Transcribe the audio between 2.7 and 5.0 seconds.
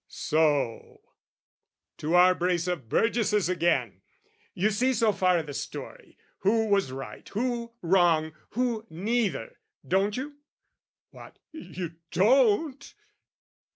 burgesses again! You see